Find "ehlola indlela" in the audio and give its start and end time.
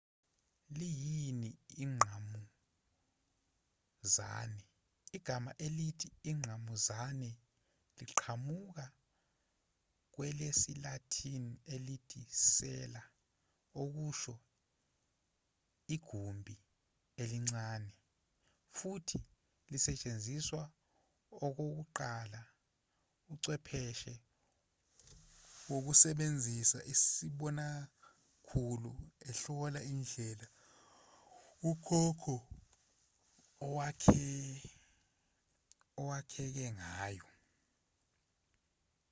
29.29-30.47